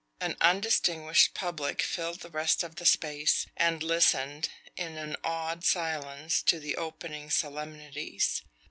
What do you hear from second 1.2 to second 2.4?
public filled the